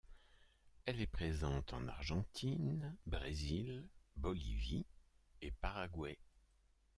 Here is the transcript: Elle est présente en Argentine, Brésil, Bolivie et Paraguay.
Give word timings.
Elle 0.87 0.99
est 0.99 1.05
présente 1.05 1.73
en 1.73 1.87
Argentine, 1.87 2.97
Brésil, 3.05 3.85
Bolivie 4.15 4.87
et 5.43 5.51
Paraguay. 5.51 6.17